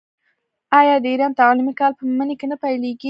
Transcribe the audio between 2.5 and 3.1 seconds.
نه پیلیږي؟